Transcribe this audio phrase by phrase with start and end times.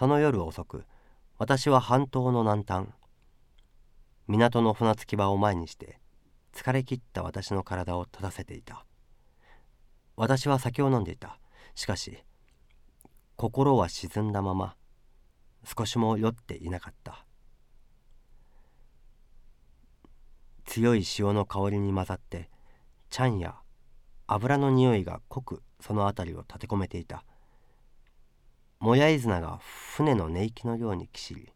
[0.00, 0.84] その夜遅く
[1.36, 2.86] 私は半島の南端
[4.28, 6.00] 港の船着き場を前にして
[6.54, 8.86] 疲れ切った私の体を立たせていた。
[10.16, 11.38] 私は酒を飲んでいた。
[11.74, 12.16] しかし
[13.36, 14.74] 心は沈んだまま
[15.66, 17.26] 少しも酔っていなかった。
[20.64, 22.48] 強い潮の香りに混ざって
[23.10, 23.56] チャンや
[24.26, 27.22] 油の匂いが濃くその辺りを立て込めていた。
[28.80, 29.60] もやい綱が
[29.94, 31.52] 船の寝息のようにきしり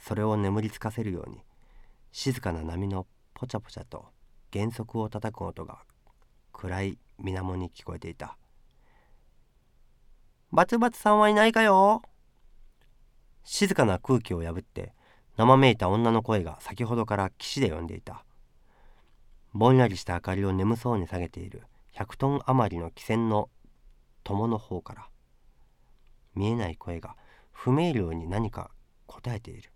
[0.00, 1.38] それを眠りつかせるように
[2.10, 4.06] 静かな波のポチャポチャと
[4.52, 5.78] 原則を叩く音が
[6.52, 8.36] 暗い水面に聞こえていた
[10.50, 12.02] 「バツバツさんはいないかよ」
[13.44, 14.92] 静かな空気を破って
[15.36, 18.24] 生めいた女の声が先ほどから岸で呼んでいた。
[19.54, 21.62] ぼんやりした明かりを眠そうに下げている
[21.94, 23.48] 100トン余りの汽船の
[24.24, 25.08] 友の方から。
[26.38, 27.16] 見えない声が
[27.50, 28.70] 不明瞭に何か
[29.06, 29.72] 答えている。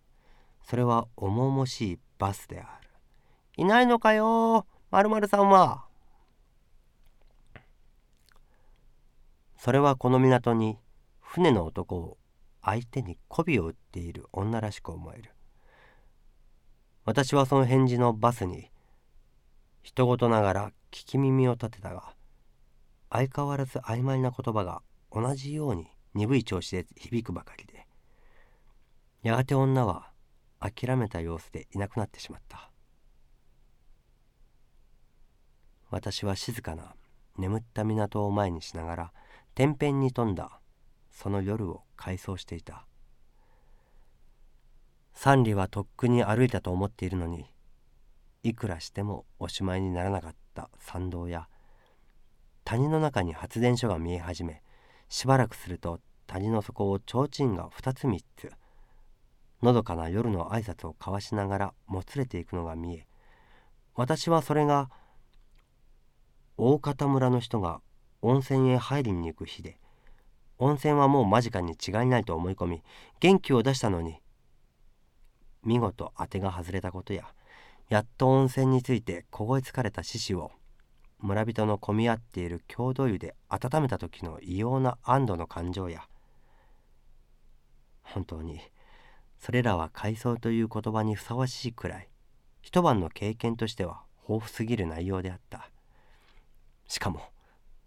[0.63, 2.89] それは重々しいバスである。
[3.57, 5.85] いないのかよまるまるさんは。
[9.57, 10.79] それはこの港に
[11.21, 12.17] 船の男を
[12.63, 15.33] 相手に媚びを売っている女らしく思える。
[17.05, 18.71] 私はその返事のバスに
[19.83, 22.15] 人事ながら聞き耳を立てたが
[23.11, 27.87] 相変わらず曖昧な言葉が同じように鈍い調子で響くばかりで。
[29.23, 30.11] やがて女は
[30.61, 32.71] 諦めた様子でいなくなってしまった。
[35.91, 36.95] 私は静かな
[37.37, 39.13] 眠った港を前にしながら
[39.55, 40.61] 天辺に富んだ。
[41.11, 42.87] その夜を回想していた。
[45.15, 47.47] 三里はとっくに歩いたと思っているのに
[48.43, 51.49] いくらしてもおしまいにならなかった参道や
[52.65, 54.63] 谷の中に発電所が見え始め
[55.13, 58.51] しばらくすると谷の底を提灯が2つ3つ。
[59.63, 63.07] のどかな夜の挨拶を交わしながらもつれていくのが見え
[63.95, 64.89] 私はそれが
[66.57, 67.83] 大方村の人が
[68.23, 69.77] 温泉へ入りに行く日で
[70.57, 72.83] 温泉はもう間近に違いないと思い込み
[73.21, 74.17] 元気を出したのに
[75.63, 77.27] 見事当てが外れたことや
[77.91, 80.53] やっと温泉について凍えつかれた獅子を
[81.23, 86.03] 村人の混み合っている郷土湯で温めた時の異様な安堵の感情や
[88.03, 88.61] 本当に
[89.39, 92.09] それらは回想という言葉にふさわしいくらい
[92.61, 95.69] 一晩の経験としては豊富すぎる内容であった。
[96.87, 97.21] しかも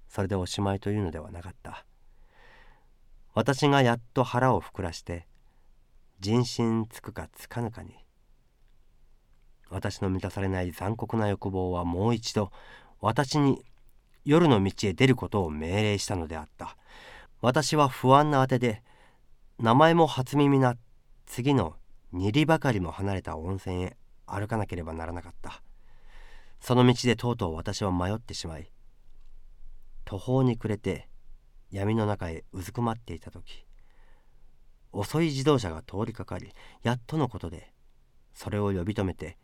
[0.10, 1.86] それでおしまいというのではなかった。
[3.34, 5.28] 私がやっと腹を膨らして
[6.20, 7.96] 人心つくかつかぬかに
[9.70, 12.52] 私の満たされない残酷な欲望はもう一度
[13.06, 13.64] 私に
[14.24, 16.76] 夜の道へ出ることを命令したのであった。
[17.40, 18.82] 私は不安なあてで
[19.60, 20.76] 名前も初耳な
[21.28, 21.76] 次の
[22.16, 23.96] 2里ばかりも離れた温泉へ
[24.26, 25.62] 歩かなければならなかった。
[26.60, 28.72] その道でとうとう私は迷ってしまい
[30.04, 31.08] 途方に暮れて
[31.70, 33.68] 闇の中へうずくまっていた時
[34.92, 36.50] 遅い自動車が通りかかり
[36.82, 37.72] やっとのことで
[38.34, 39.38] それを呼び止めて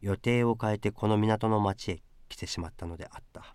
[0.00, 2.02] 予定を変えてこの港の町へ
[2.34, 3.54] 来てしまったのであった。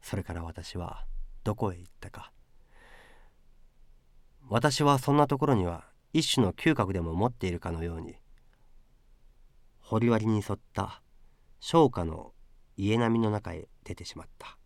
[0.00, 1.04] それから私は
[1.44, 2.32] どこへ行ったか。
[4.48, 5.84] 私はそんなところには
[6.14, 8.16] 一種の嗅覚でも持っているかのように
[9.78, 11.02] 堀割に沿った
[11.60, 12.32] 商家の
[12.78, 14.56] 家並みの中へ出てしまった。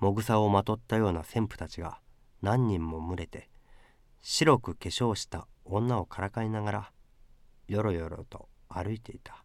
[0.00, 2.00] もぐさをまとったような仙婦たちが
[2.42, 3.48] 何人も群れて
[4.22, 6.92] 白く化粧した女をからかいながら
[7.68, 9.44] よろよろと歩いていた。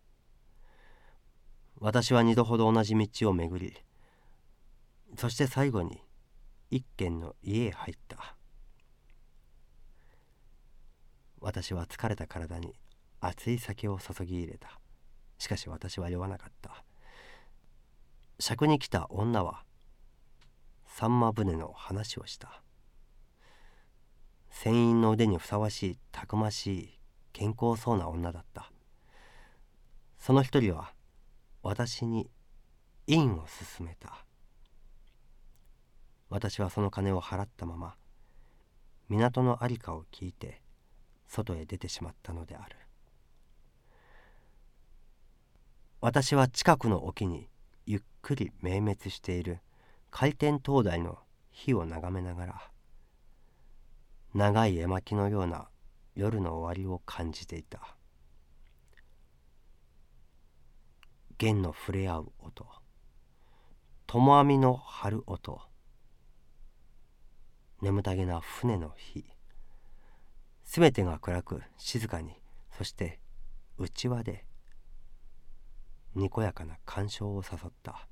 [1.80, 3.76] 私は二度ほど同じ道を巡り
[5.18, 6.02] そして最後に
[6.70, 8.36] 一軒の家へ入った。
[11.40, 12.74] 私は疲れた体に
[13.20, 14.80] 熱い酒を注ぎ入れた。
[15.38, 16.84] しかし私は酔わなかった。
[18.40, 19.64] 酌に来た女は
[20.88, 22.64] さんま船の話をした。
[24.50, 27.00] 船員の腕にふさわしいたくましい
[27.34, 28.73] 健康そうな女だった。
[30.26, 30.94] その一人は
[31.64, 32.30] 私に
[33.08, 34.24] 印を勧めた。
[36.30, 37.96] 私はその金を払ったまま
[39.10, 40.62] 港の在りかを聞いて
[41.28, 42.78] 外へ出てしまったのである。
[46.00, 47.50] 私は近くの沖に
[47.86, 49.60] ゆっくり明滅している
[50.10, 51.18] 回転灯台の
[51.52, 52.72] 火を眺めながら
[54.34, 55.68] 長い絵巻のような
[56.16, 57.98] 夜の終わりを感じていた。
[61.38, 62.66] 弦の触れ合う音。
[64.08, 65.62] 友網の張る音。
[67.82, 69.26] 眠たげな船の日
[70.64, 72.42] すべてが暗く静かに。
[72.78, 73.20] そして
[73.78, 74.46] 内輪で
[76.16, 78.08] にこやかな感傷を誘った。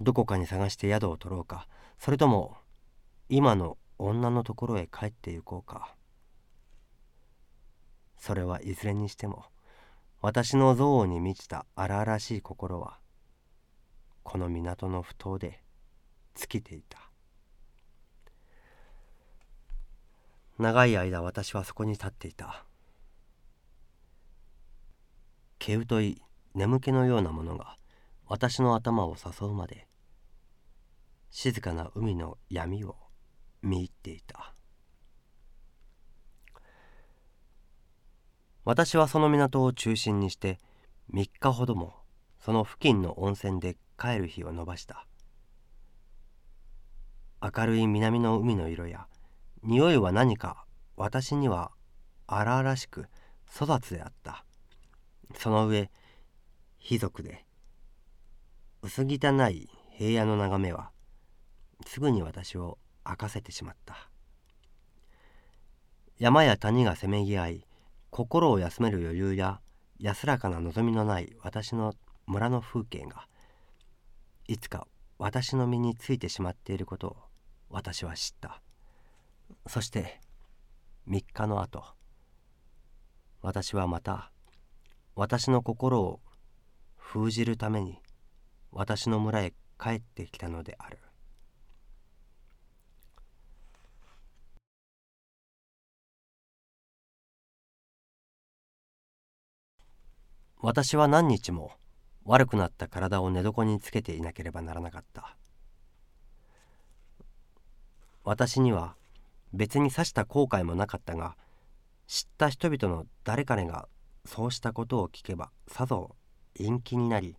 [0.00, 1.68] どこかに探して宿を取ろうか。
[1.98, 2.56] それとも
[3.28, 5.94] 今の女のところへ帰って行こうか。
[8.16, 9.44] それはいずれにしても
[10.22, 12.98] 私の憎悪に満ちた荒々しい心は
[14.22, 15.62] この港の埠頭で
[16.34, 17.10] 尽きていた。
[20.58, 22.66] 長い間私はそこに立っていた。
[25.58, 26.22] 毛太い
[26.54, 27.76] 眠気のようなものが
[28.26, 29.86] 私の頭を誘うまで
[31.30, 32.96] 静かな海の闇を
[33.62, 34.52] 見入っていた。
[38.64, 40.58] 私はその港を中心にして
[41.12, 41.94] 3日ほども
[42.38, 45.06] その付近の温泉で帰る日を延ばした。
[47.42, 49.06] 明るい南の海の色や
[49.62, 50.64] 匂いは何か
[50.96, 51.70] 私には
[52.26, 53.06] 荒々しく
[53.46, 54.44] 粗雑であった。
[55.34, 55.90] その上
[56.78, 57.44] 卑族で
[58.82, 60.90] 薄汚い平野の眺めは
[61.86, 62.78] すぐに私を
[63.08, 64.10] 明かせてしまった。
[66.18, 67.66] 山や谷がせめぎ合い
[68.10, 69.60] 心を休める余裕や
[69.98, 71.94] 安らかな望みのない私の
[72.26, 73.26] 村の風景が
[74.46, 74.86] いつか
[75.18, 77.16] 私の身についてしまっていることを
[77.68, 78.62] 私は知った。
[79.66, 80.20] そして
[81.08, 81.84] 3日の後
[83.42, 84.32] 私はまた
[85.14, 86.20] 私の心を
[86.96, 88.00] 封じるために
[88.72, 90.98] 私の村へ帰ってきたのである。
[100.62, 101.72] 私は何日も
[102.24, 105.36] 悪くなった体を寝床につけていなければならなかった。
[108.24, 108.94] 私には
[109.54, 111.36] 別に刺した後悔もなかったが
[112.06, 113.88] 知った人々の誰彼が
[114.26, 116.14] そうしたことを聞けばさぞ
[116.58, 117.36] 陰気になり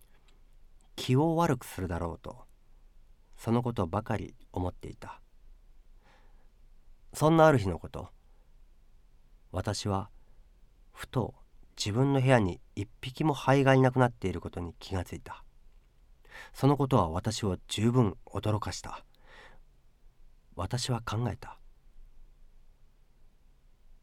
[0.96, 2.44] 気を悪くするだろうと
[3.38, 5.20] そのことばかり思っていた。
[7.14, 8.08] そんなある日のこと
[9.52, 10.08] 私は
[10.92, 11.34] ふと
[11.76, 15.44] 自分の部屋に一匹も灰がいなくなっていることに気がついた。
[16.52, 19.04] そのことは私を十分驚かした。
[20.54, 21.58] 私は考えた。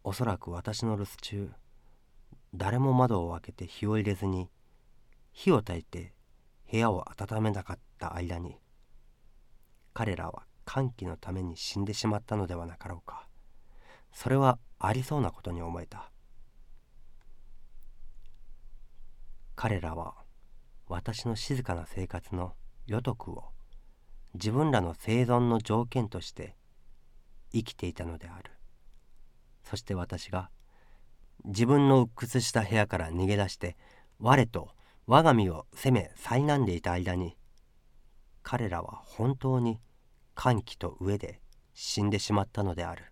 [0.04, 1.51] おそらく私の留守中
[2.56, 4.50] 誰も窓を開けて火を入れずに
[5.31, 6.13] 火を焚いて
[6.72, 8.57] 部屋を温めなかった間に
[9.94, 13.27] 彼らは歓喜のために死んでしまったのではなかろうか。
[14.13, 16.12] それはありそうなことに思えた。
[19.61, 20.13] 彼らは
[20.88, 22.53] 私の静かな生活の
[22.88, 23.44] 余徳を
[24.33, 26.56] 自分らの生存の条件として
[27.51, 28.53] 生きていたのである。
[29.65, 30.50] そして私が
[31.44, 33.75] 自分の鬱屈した部屋から逃げ出して
[34.17, 34.69] 我と
[35.07, 37.35] 我が身を責め災難でいた間に
[38.44, 39.81] 彼らは本当に
[40.35, 41.41] 歓喜と飢えで
[41.73, 43.12] 死んでしまったのである。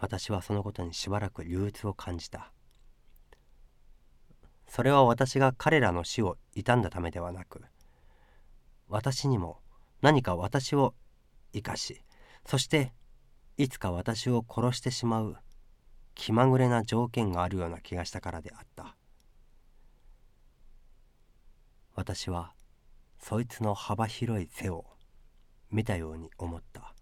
[0.00, 2.50] 私はそのことにしばらく憂鬱を感じた。
[4.68, 7.62] それは私が彼らの死を悼んだためではなく
[8.88, 9.58] 私にも
[10.02, 10.94] 何か私を
[11.52, 12.02] 生かし
[12.44, 12.92] そして
[13.58, 15.36] いつか私を殺してしまう
[16.14, 18.96] 気まぐれな条件があるような気がしたからであった。
[21.94, 22.52] 私は
[23.18, 24.84] そいつの幅広い背を
[25.70, 26.94] 見たように思った。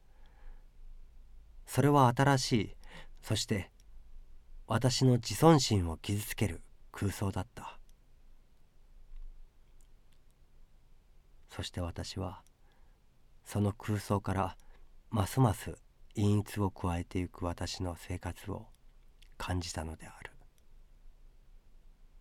[1.67, 2.75] それは新しい
[3.23, 3.71] そして
[4.67, 6.63] 私の自尊心を傷つける
[6.95, 7.77] 空想だった。
[11.51, 12.43] そして私は
[13.45, 14.57] その空想から
[15.11, 15.77] ますます
[16.15, 18.67] 陰鬱を加えていく私の生活を
[19.37, 20.34] 感じたのである。